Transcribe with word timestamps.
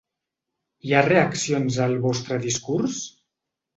Hi 0.87 0.93
ha 0.99 1.03
reaccions 1.09 1.77
al 1.85 1.95
vostre 2.07 2.39
discurs? 2.47 2.99